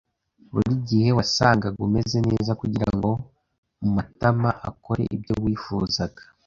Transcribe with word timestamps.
Buri 0.51 0.71
gihe 0.87 1.09
wasangaga 1.17 1.77
umeze 1.87 2.17
neza 2.29 2.51
kugirango 2.61 3.09
Matama 3.95 4.49
akore 4.69 5.03
ibyo 5.15 5.33
wifuzaga. 5.43 6.21